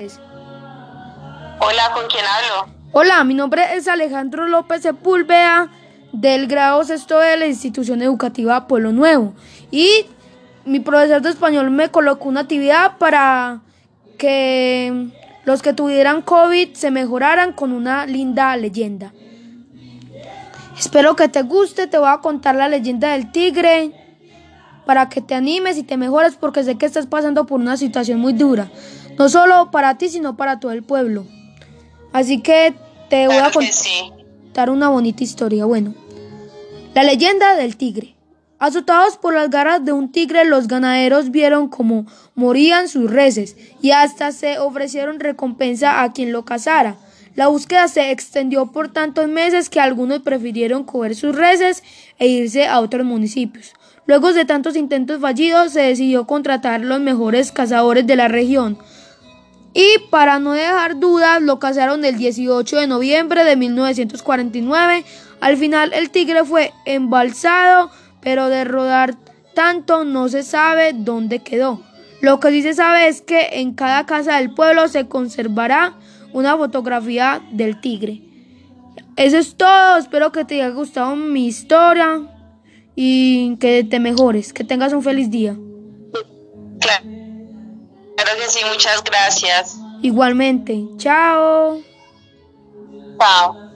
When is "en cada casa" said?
73.52-74.38